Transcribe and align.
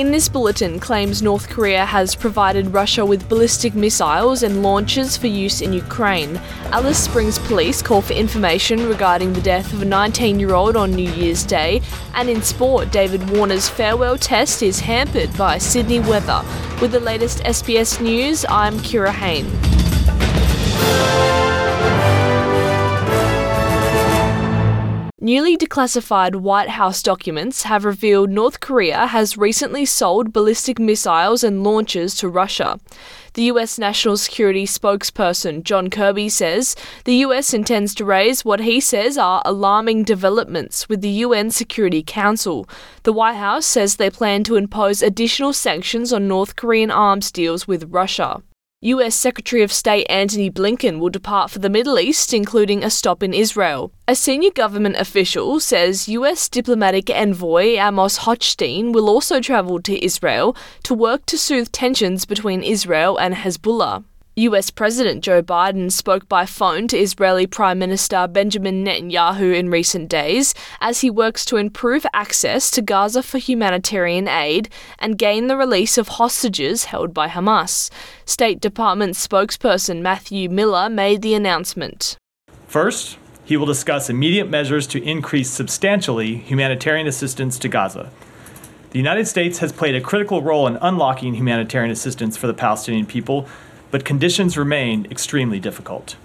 In 0.00 0.12
this 0.12 0.30
bulletin, 0.30 0.80
claims 0.80 1.20
North 1.20 1.50
Korea 1.50 1.84
has 1.84 2.14
provided 2.14 2.72
Russia 2.72 3.04
with 3.04 3.28
ballistic 3.28 3.74
missiles 3.74 4.42
and 4.42 4.62
launchers 4.62 5.18
for 5.18 5.26
use 5.26 5.60
in 5.60 5.74
Ukraine. 5.74 6.38
Alice 6.72 7.04
Springs 7.04 7.38
police 7.38 7.82
call 7.82 8.00
for 8.00 8.14
information 8.14 8.88
regarding 8.88 9.34
the 9.34 9.42
death 9.42 9.74
of 9.74 9.82
a 9.82 9.84
19 9.84 10.40
year 10.40 10.54
old 10.54 10.74
on 10.74 10.92
New 10.92 11.10
Year's 11.10 11.44
Day. 11.44 11.82
And 12.14 12.30
in 12.30 12.40
sport, 12.40 12.90
David 12.90 13.28
Warner's 13.28 13.68
farewell 13.68 14.16
test 14.16 14.62
is 14.62 14.80
hampered 14.80 15.36
by 15.36 15.58
Sydney 15.58 16.00
weather. 16.00 16.42
With 16.80 16.92
the 16.92 17.00
latest 17.00 17.40
SBS 17.40 18.00
news, 18.00 18.46
I'm 18.48 18.78
Kira 18.78 19.12
Hain. 19.12 19.44
Newly 25.22 25.54
declassified 25.54 26.36
White 26.36 26.70
House 26.70 27.02
documents 27.02 27.64
have 27.64 27.84
revealed 27.84 28.30
North 28.30 28.60
Korea 28.60 29.08
has 29.08 29.36
recently 29.36 29.84
sold 29.84 30.32
ballistic 30.32 30.78
missiles 30.78 31.44
and 31.44 31.62
launchers 31.62 32.14
to 32.14 32.28
Russia. 32.30 32.80
The 33.34 33.42
US 33.52 33.78
National 33.78 34.16
Security 34.16 34.64
spokesperson 34.64 35.62
John 35.62 35.90
Kirby 35.90 36.30
says 36.30 36.74
the 37.04 37.16
US 37.16 37.52
intends 37.52 37.94
to 37.96 38.04
raise 38.06 38.46
what 38.46 38.60
he 38.60 38.80
says 38.80 39.18
are 39.18 39.42
alarming 39.44 40.04
developments 40.04 40.88
with 40.88 41.02
the 41.02 41.20
UN 41.26 41.50
Security 41.50 42.02
Council. 42.02 42.66
The 43.02 43.12
White 43.12 43.36
House 43.36 43.66
says 43.66 43.96
they 43.96 44.08
plan 44.08 44.42
to 44.44 44.56
impose 44.56 45.02
additional 45.02 45.52
sanctions 45.52 46.14
on 46.14 46.28
North 46.28 46.56
Korean 46.56 46.90
arms 46.90 47.30
deals 47.30 47.68
with 47.68 47.92
Russia. 47.92 48.42
US 48.82 49.14
Secretary 49.14 49.62
of 49.62 49.70
State 49.70 50.06
Antony 50.08 50.50
Blinken 50.50 51.00
will 51.00 51.10
depart 51.10 51.50
for 51.50 51.58
the 51.58 51.68
Middle 51.68 51.98
East, 51.98 52.32
including 52.32 52.82
a 52.82 52.88
stop 52.88 53.22
in 53.22 53.34
Israel. 53.34 53.92
A 54.08 54.14
senior 54.14 54.48
government 54.48 54.96
official 54.96 55.60
says 55.60 56.08
US 56.08 56.48
diplomatic 56.48 57.10
envoy 57.10 57.76
Amos 57.76 58.20
Hochstein 58.20 58.94
will 58.94 59.10
also 59.10 59.38
travel 59.38 59.82
to 59.82 60.02
Israel 60.02 60.56
to 60.84 60.94
work 60.94 61.26
to 61.26 61.36
soothe 61.36 61.70
tensions 61.72 62.24
between 62.24 62.62
Israel 62.62 63.18
and 63.18 63.34
Hezbollah. 63.34 64.02
US 64.36 64.70
President 64.70 65.24
Joe 65.24 65.42
Biden 65.42 65.90
spoke 65.90 66.28
by 66.28 66.46
phone 66.46 66.86
to 66.88 66.96
Israeli 66.96 67.48
Prime 67.48 67.80
Minister 67.80 68.28
Benjamin 68.28 68.84
Netanyahu 68.84 69.58
in 69.58 69.70
recent 69.70 70.08
days 70.08 70.54
as 70.80 71.00
he 71.00 71.10
works 71.10 71.44
to 71.46 71.56
improve 71.56 72.06
access 72.14 72.70
to 72.70 72.80
Gaza 72.80 73.24
for 73.24 73.38
humanitarian 73.38 74.28
aid 74.28 74.68
and 75.00 75.18
gain 75.18 75.48
the 75.48 75.56
release 75.56 75.98
of 75.98 76.08
hostages 76.08 76.84
held 76.84 77.12
by 77.12 77.26
Hamas. 77.26 77.90
State 78.24 78.60
Department 78.60 79.14
spokesperson 79.14 80.00
Matthew 80.00 80.48
Miller 80.48 80.88
made 80.88 81.22
the 81.22 81.34
announcement. 81.34 82.16
First, 82.68 83.18
he 83.44 83.56
will 83.56 83.66
discuss 83.66 84.08
immediate 84.08 84.48
measures 84.48 84.86
to 84.86 85.02
increase 85.02 85.50
substantially 85.50 86.36
humanitarian 86.36 87.08
assistance 87.08 87.58
to 87.58 87.68
Gaza. 87.68 88.12
The 88.90 88.98
United 88.98 89.26
States 89.26 89.58
has 89.58 89.72
played 89.72 89.96
a 89.96 90.00
critical 90.00 90.40
role 90.40 90.68
in 90.68 90.78
unlocking 90.80 91.34
humanitarian 91.34 91.90
assistance 91.90 92.36
for 92.36 92.46
the 92.46 92.54
Palestinian 92.54 93.06
people 93.06 93.48
but 93.90 94.04
conditions 94.04 94.56
remain 94.56 95.06
extremely 95.10 95.60
difficult. 95.60 96.16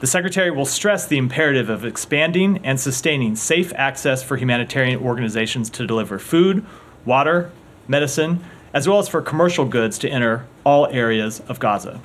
The 0.00 0.06
Secretary 0.06 0.50
will 0.50 0.64
stress 0.64 1.06
the 1.06 1.18
imperative 1.18 1.68
of 1.68 1.84
expanding 1.84 2.60
and 2.64 2.78
sustaining 2.78 3.34
safe 3.34 3.72
access 3.74 4.22
for 4.22 4.36
humanitarian 4.36 5.00
organizations 5.00 5.70
to 5.70 5.86
deliver 5.86 6.18
food, 6.18 6.64
water, 7.04 7.50
medicine, 7.88 8.44
as 8.72 8.86
well 8.88 8.98
as 8.98 9.08
for 9.08 9.20
commercial 9.20 9.64
goods 9.64 9.98
to 9.98 10.08
enter 10.08 10.46
all 10.64 10.86
areas 10.86 11.40
of 11.48 11.58
Gaza. 11.58 12.00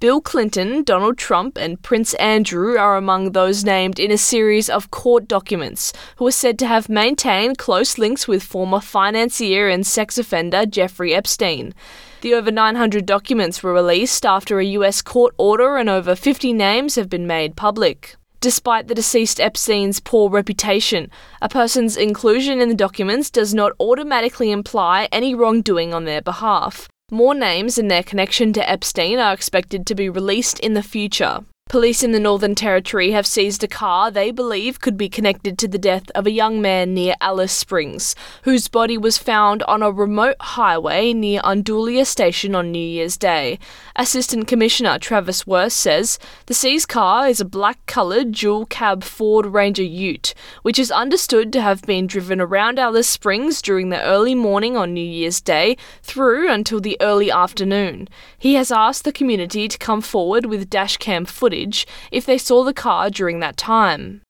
Bill 0.00 0.20
Clinton, 0.20 0.84
Donald 0.84 1.18
Trump, 1.18 1.58
and 1.58 1.82
Prince 1.82 2.14
Andrew 2.14 2.78
are 2.78 2.96
among 2.96 3.32
those 3.32 3.64
named 3.64 3.98
in 3.98 4.12
a 4.12 4.16
series 4.16 4.70
of 4.70 4.92
court 4.92 5.26
documents 5.26 5.92
who 6.18 6.26
are 6.28 6.30
said 6.30 6.56
to 6.60 6.68
have 6.68 6.88
maintained 6.88 7.58
close 7.58 7.98
links 7.98 8.28
with 8.28 8.44
former 8.44 8.78
financier 8.78 9.68
and 9.68 9.84
sex 9.84 10.16
offender 10.16 10.64
Jeffrey 10.66 11.16
Epstein. 11.16 11.74
The 12.20 12.32
over 12.34 12.52
900 12.52 13.06
documents 13.06 13.60
were 13.60 13.72
released 13.72 14.24
after 14.24 14.60
a 14.60 14.64
US 14.66 15.02
court 15.02 15.34
order 15.36 15.76
and 15.76 15.88
over 15.88 16.14
50 16.14 16.52
names 16.52 16.94
have 16.94 17.08
been 17.08 17.26
made 17.26 17.56
public. 17.56 18.14
Despite 18.40 18.86
the 18.86 18.94
deceased 18.94 19.40
Epstein's 19.40 19.98
poor 19.98 20.30
reputation, 20.30 21.10
a 21.42 21.48
person's 21.48 21.96
inclusion 21.96 22.60
in 22.60 22.68
the 22.68 22.74
documents 22.76 23.30
does 23.30 23.52
not 23.52 23.72
automatically 23.80 24.52
imply 24.52 25.08
any 25.10 25.34
wrongdoing 25.34 25.92
on 25.92 26.04
their 26.04 26.22
behalf. 26.22 26.88
More 27.10 27.34
names 27.34 27.78
and 27.78 27.90
their 27.90 28.02
connection 28.02 28.52
to 28.52 28.70
Epstein 28.70 29.18
are 29.18 29.32
expected 29.32 29.86
to 29.86 29.94
be 29.94 30.10
released 30.10 30.58
in 30.60 30.74
the 30.74 30.82
future. 30.82 31.40
Police 31.68 32.02
in 32.02 32.12
the 32.12 32.18
Northern 32.18 32.54
Territory 32.54 33.10
have 33.10 33.26
seized 33.26 33.62
a 33.62 33.68
car 33.68 34.10
they 34.10 34.30
believe 34.30 34.80
could 34.80 34.96
be 34.96 35.10
connected 35.10 35.58
to 35.58 35.68
the 35.68 35.76
death 35.76 36.10
of 36.14 36.26
a 36.26 36.30
young 36.30 36.62
man 36.62 36.94
near 36.94 37.14
Alice 37.20 37.52
Springs, 37.52 38.14
whose 38.44 38.68
body 38.68 38.96
was 38.96 39.18
found 39.18 39.62
on 39.64 39.82
a 39.82 39.92
remote 39.92 40.36
highway 40.40 41.12
near 41.12 41.42
Undoolya 41.44 42.06
Station 42.06 42.54
on 42.54 42.72
New 42.72 42.78
Year's 42.78 43.18
Day. 43.18 43.58
Assistant 43.96 44.48
Commissioner 44.48 44.98
Travis 44.98 45.46
Wurst 45.46 45.76
says 45.76 46.18
the 46.46 46.54
seized 46.54 46.88
car 46.88 47.28
is 47.28 47.38
a 47.38 47.44
black 47.44 47.84
coloured 47.84 48.32
dual 48.32 48.64
cab 48.64 49.04
Ford 49.04 49.44
Ranger 49.44 49.82
Ute, 49.82 50.32
which 50.62 50.78
is 50.78 50.90
understood 50.90 51.52
to 51.52 51.60
have 51.60 51.82
been 51.82 52.06
driven 52.06 52.40
around 52.40 52.78
Alice 52.78 53.10
Springs 53.10 53.60
during 53.60 53.90
the 53.90 54.02
early 54.02 54.34
morning 54.34 54.74
on 54.74 54.94
New 54.94 55.04
Year's 55.04 55.42
Day 55.42 55.76
through 56.02 56.50
until 56.50 56.80
the 56.80 56.96
early 57.02 57.30
afternoon. 57.30 58.08
He 58.38 58.54
has 58.54 58.72
asked 58.72 59.04
the 59.04 59.12
community 59.12 59.68
to 59.68 59.76
come 59.76 60.00
forward 60.00 60.46
with 60.46 60.70
dashcam 60.70 61.28
footage 61.28 61.57
footage 61.58 61.86
if 62.10 62.26
they 62.26 62.38
saw 62.38 62.64
the 62.64 62.74
car 62.74 63.10
during 63.10 63.40
that 63.40 63.56
time. 63.56 64.22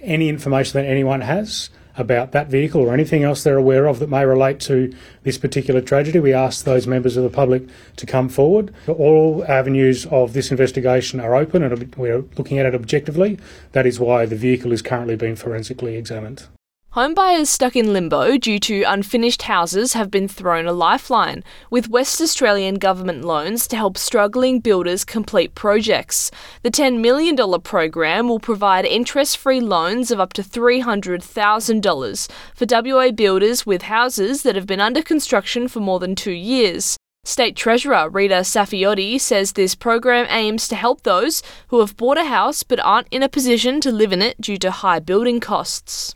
Any 0.00 0.28
information 0.28 0.80
that 0.80 0.88
anyone 0.88 1.22
has 1.22 1.70
about 1.98 2.32
that 2.32 2.48
vehicle 2.48 2.82
or 2.82 2.92
anything 2.92 3.22
else 3.24 3.42
they're 3.42 3.56
aware 3.56 3.86
of 3.86 3.98
that 4.00 4.10
may 4.10 4.24
relate 4.24 4.60
to 4.60 4.92
this 5.22 5.38
particular 5.38 5.80
tragedy, 5.80 6.20
we 6.20 6.34
ask 6.34 6.64
those 6.64 6.86
members 6.86 7.16
of 7.16 7.22
the 7.24 7.30
public 7.30 7.62
to 7.96 8.04
come 8.04 8.28
forward. 8.28 8.74
All 8.86 9.42
avenues 9.48 10.04
of 10.06 10.34
this 10.34 10.50
investigation 10.50 11.20
are 11.20 11.34
open 11.34 11.62
and 11.62 11.96
we're 11.96 12.24
looking 12.36 12.58
at 12.58 12.66
it 12.66 12.74
objectively. 12.74 13.38
That 13.72 13.86
is 13.86 13.98
why 13.98 14.26
the 14.26 14.36
vehicle 14.36 14.72
is 14.72 14.82
currently 14.82 15.16
being 15.16 15.36
forensically 15.36 15.96
examined. 15.96 16.46
Homebuyers 16.96 17.48
stuck 17.48 17.76
in 17.76 17.92
limbo 17.92 18.38
due 18.38 18.58
to 18.60 18.82
unfinished 18.84 19.42
houses 19.42 19.92
have 19.92 20.10
been 20.10 20.26
thrown 20.26 20.64
a 20.64 20.72
lifeline, 20.72 21.44
with 21.68 21.90
West 21.90 22.22
Australian 22.22 22.76
government 22.76 23.22
loans 23.22 23.68
to 23.68 23.76
help 23.76 23.98
struggling 23.98 24.60
builders 24.60 25.04
complete 25.04 25.54
projects. 25.54 26.30
The 26.62 26.70
$10 26.70 27.00
million 27.00 27.36
program 27.60 28.28
will 28.30 28.40
provide 28.40 28.86
interest 28.86 29.36
free 29.36 29.60
loans 29.60 30.10
of 30.10 30.20
up 30.20 30.32
to 30.32 30.42
$300,000 30.42 32.30
for 32.54 32.66
WA 32.66 33.10
builders 33.10 33.66
with 33.66 33.82
houses 33.82 34.42
that 34.42 34.56
have 34.56 34.66
been 34.66 34.80
under 34.80 35.02
construction 35.02 35.68
for 35.68 35.80
more 35.80 36.00
than 36.00 36.14
two 36.14 36.32
years. 36.32 36.96
State 37.26 37.56
Treasurer 37.56 38.08
Rita 38.08 38.36
Saffioti 38.36 39.20
says 39.20 39.52
this 39.52 39.74
program 39.74 40.26
aims 40.30 40.66
to 40.68 40.74
help 40.74 41.02
those 41.02 41.42
who 41.68 41.80
have 41.80 41.98
bought 41.98 42.16
a 42.16 42.24
house 42.24 42.62
but 42.62 42.80
aren't 42.80 43.08
in 43.10 43.22
a 43.22 43.28
position 43.28 43.82
to 43.82 43.92
live 43.92 44.14
in 44.14 44.22
it 44.22 44.40
due 44.40 44.56
to 44.56 44.70
high 44.70 44.98
building 44.98 45.40
costs. 45.40 46.14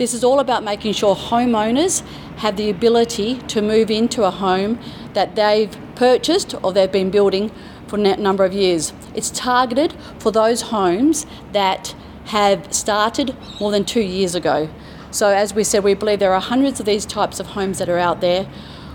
This 0.00 0.14
is 0.14 0.24
all 0.24 0.40
about 0.40 0.64
making 0.64 0.94
sure 0.94 1.14
homeowners 1.14 2.00
have 2.38 2.56
the 2.56 2.70
ability 2.70 3.34
to 3.48 3.60
move 3.60 3.90
into 3.90 4.24
a 4.24 4.30
home 4.30 4.78
that 5.12 5.36
they've 5.36 5.76
purchased 5.94 6.54
or 6.62 6.72
they've 6.72 6.90
been 6.90 7.10
building 7.10 7.50
for 7.86 7.96
a 7.96 8.16
number 8.16 8.46
of 8.46 8.54
years. 8.54 8.94
It's 9.14 9.28
targeted 9.28 9.94
for 10.18 10.32
those 10.32 10.62
homes 10.62 11.26
that 11.52 11.94
have 12.28 12.72
started 12.72 13.36
more 13.60 13.70
than 13.70 13.84
two 13.84 14.00
years 14.00 14.34
ago. 14.34 14.70
So, 15.10 15.28
as 15.28 15.52
we 15.52 15.64
said, 15.64 15.84
we 15.84 15.92
believe 15.92 16.18
there 16.18 16.32
are 16.32 16.40
hundreds 16.40 16.80
of 16.80 16.86
these 16.86 17.04
types 17.04 17.38
of 17.38 17.48
homes 17.48 17.76
that 17.76 17.90
are 17.90 17.98
out 17.98 18.22
there 18.22 18.48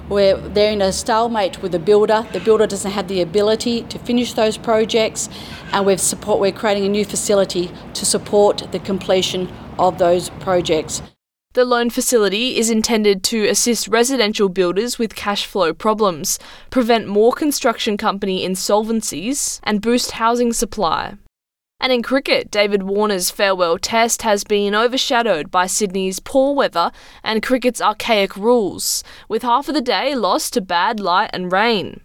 where 0.07 0.37
they're 0.37 0.71
in 0.71 0.81
a 0.81 0.91
stalemate 0.91 1.61
with 1.61 1.71
the 1.71 1.79
builder. 1.79 2.25
The 2.33 2.39
builder 2.39 2.65
doesn't 2.65 2.91
have 2.91 3.07
the 3.07 3.21
ability 3.21 3.83
to 3.83 3.99
finish 3.99 4.33
those 4.33 4.57
projects, 4.57 5.29
and 5.71 5.85
we've 5.85 6.01
support, 6.01 6.39
we're 6.39 6.51
creating 6.51 6.85
a 6.85 6.89
new 6.89 7.05
facility 7.05 7.71
to 7.93 8.05
support 8.07 8.71
the 8.71 8.79
completion 8.79 9.51
of 9.79 9.97
those 9.97 10.29
projects. 10.39 11.01
The 11.53 11.63
loan 11.63 11.89
facility 11.89 12.57
is 12.57 12.69
intended 12.69 13.23
to 13.25 13.45
assist 13.47 13.87
residential 13.87 14.49
builders 14.49 14.99
with 14.99 15.15
cash 15.15 15.45
flow 15.45 15.73
problems, 15.73 16.37
prevent 16.69 17.07
more 17.07 17.31
construction 17.31 17.95
company 17.95 18.45
insolvencies, 18.45 19.61
and 19.63 19.81
boost 19.81 20.11
housing 20.11 20.51
supply. 20.51 21.15
And 21.79 21.93
in 21.93 22.03
cricket, 22.03 22.51
David 22.51 22.83
Warner's 22.83 23.29
farewell 23.29 23.77
test 23.77 24.23
has 24.23 24.43
been 24.43 24.75
overshadowed 24.75 25.51
by 25.51 25.67
Sydney's 25.67 26.19
poor 26.19 26.53
weather 26.53 26.91
and 27.23 27.43
cricket's 27.43 27.81
archaic 27.81 28.35
rules, 28.35 29.03
with 29.29 29.43
half 29.43 29.67
of 29.67 29.75
the 29.75 29.81
day 29.81 30.15
lost 30.15 30.53
to 30.53 30.61
bad 30.61 30.99
light 30.99 31.29
and 31.31 31.51
rain. 31.51 32.01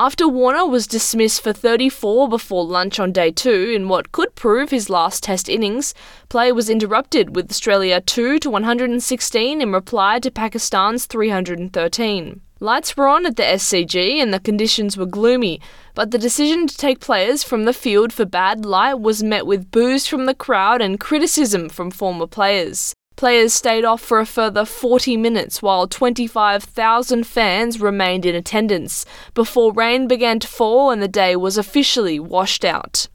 After 0.00 0.28
Warner 0.28 0.64
was 0.64 0.86
dismissed 0.86 1.42
for 1.42 1.52
34 1.52 2.28
before 2.28 2.64
lunch 2.64 3.00
on 3.00 3.10
day 3.10 3.32
two 3.32 3.72
in 3.74 3.88
what 3.88 4.12
could 4.12 4.36
prove 4.36 4.70
his 4.70 4.88
last 4.88 5.24
Test 5.24 5.48
innings, 5.48 5.92
play 6.28 6.52
was 6.52 6.70
interrupted 6.70 7.34
with 7.34 7.50
Australia 7.50 8.00
2 8.00 8.38
to 8.38 8.48
116 8.48 9.60
in 9.60 9.72
reply 9.72 10.20
to 10.20 10.30
Pakistan's 10.30 11.06
313. 11.06 12.40
Lights 12.60 12.96
were 12.96 13.08
on 13.08 13.26
at 13.26 13.34
the 13.34 13.42
SCG 13.42 14.22
and 14.22 14.32
the 14.32 14.38
conditions 14.38 14.96
were 14.96 15.04
gloomy, 15.04 15.60
but 15.96 16.12
the 16.12 16.18
decision 16.18 16.68
to 16.68 16.76
take 16.76 17.00
players 17.00 17.42
from 17.42 17.64
the 17.64 17.72
field 17.72 18.12
for 18.12 18.24
bad 18.24 18.64
light 18.64 19.00
was 19.00 19.24
met 19.24 19.48
with 19.48 19.72
boos 19.72 20.06
from 20.06 20.26
the 20.26 20.34
crowd 20.34 20.80
and 20.80 21.00
criticism 21.00 21.68
from 21.68 21.90
former 21.90 22.28
players. 22.28 22.94
Players 23.18 23.52
stayed 23.52 23.84
off 23.84 24.00
for 24.00 24.20
a 24.20 24.24
further 24.24 24.64
40 24.64 25.16
minutes 25.16 25.60
while 25.60 25.88
25,000 25.88 27.26
fans 27.26 27.80
remained 27.80 28.24
in 28.24 28.36
attendance 28.36 29.04
before 29.34 29.72
rain 29.72 30.06
began 30.06 30.38
to 30.38 30.46
fall 30.46 30.92
and 30.92 31.02
the 31.02 31.08
day 31.08 31.34
was 31.34 31.58
officially 31.58 32.20
washed 32.20 32.64
out. 32.64 33.08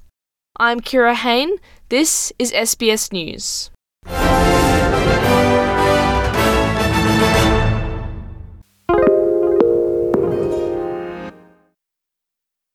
I'm 0.58 0.82
Kira 0.82 1.16
Hain. 1.16 1.56
This 1.88 2.34
is 2.38 2.52
SBS 2.52 3.14
News. 3.14 3.72